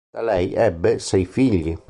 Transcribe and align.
Da 0.13 0.21
lei 0.23 0.51
ebbe 0.55 0.97
sei 0.99 1.25
figli. 1.27 1.77